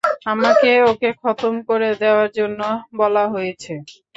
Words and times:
আমাকে 0.25 0.69
ওকে 0.91 1.09
খতম 1.21 1.53
করে 1.69 1.89
দেওয়ার 2.01 2.29
জন্য 2.37 2.59
বলা 2.99 3.23
হয়েছে। 3.33 3.73